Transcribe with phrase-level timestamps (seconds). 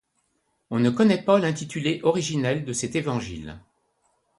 [0.71, 3.59] On ne connaît pas l'intitulé originel de cet évangile.